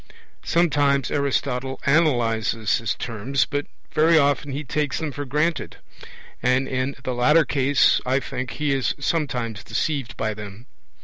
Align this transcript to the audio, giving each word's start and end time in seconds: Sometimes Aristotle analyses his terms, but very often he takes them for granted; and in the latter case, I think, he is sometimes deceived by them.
Sometimes 0.43 1.11
Aristotle 1.11 1.79
analyses 1.85 2.79
his 2.79 2.95
terms, 2.95 3.45
but 3.45 3.67
very 3.91 4.17
often 4.17 4.51
he 4.51 4.63
takes 4.63 4.97
them 4.97 5.11
for 5.11 5.25
granted; 5.25 5.77
and 6.41 6.67
in 6.67 6.95
the 7.03 7.13
latter 7.13 7.45
case, 7.45 8.01
I 8.03 8.19
think, 8.19 8.53
he 8.53 8.73
is 8.73 8.95
sometimes 8.99 9.63
deceived 9.63 10.17
by 10.17 10.33
them. 10.33 10.65